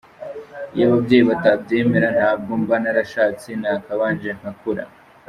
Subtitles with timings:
[0.73, 4.83] Iyo ababyeyi batabyemera ntabwo mba narashatse nakabanje nkakura.